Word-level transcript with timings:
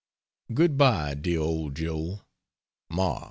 Good 0.51 0.79
bye, 0.79 1.13
dear 1.13 1.41
old 1.41 1.75
Joe! 1.75 2.21